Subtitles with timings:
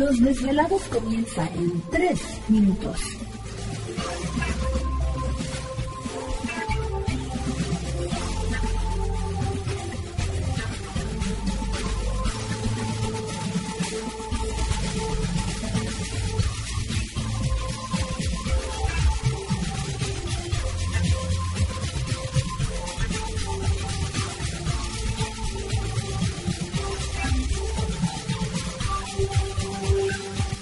[0.00, 2.18] Los desvelados comienzan en 3
[2.48, 2.98] minutos.